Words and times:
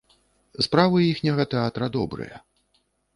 Справы 0.67 0.97
іхняга 1.11 1.45
тэатра 1.51 1.85
добрыя. 1.97 2.35